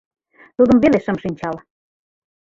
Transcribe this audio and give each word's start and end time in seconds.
Тудым 0.57 0.77
веле 0.83 0.99
шым 1.05 1.17
шинчал. 1.23 1.55